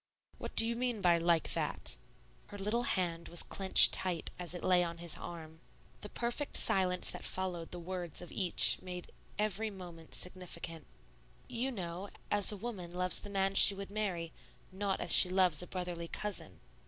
[0.39, 1.95] "What do you mean by 'like that'?"
[2.47, 5.61] Her little hand was clinched tight as it lay on his arm.
[5.99, 10.87] The perfect silence that followed the words of each made every movement significant.
[11.47, 14.33] "You know, as a woman loves the man she would marry,
[14.71, 16.61] not as she loves a brotherly cousin."